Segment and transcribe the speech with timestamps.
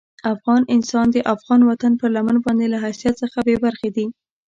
[0.33, 4.05] افغان انسان د افغان وطن پر لمن باندې له حیثیت څخه بې برخې دي.